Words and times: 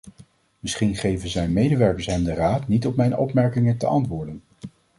Misschien 0.59 0.95
geven 0.95 1.29
zijn 1.29 1.53
medewerkers 1.53 2.05
hem 2.05 2.23
de 2.23 2.33
raad 2.33 2.67
niet 2.67 2.85
op 2.85 2.95
mijn 2.95 3.17
opmerking 3.17 3.79
te 3.79 3.85
antwoorden. 3.85 4.41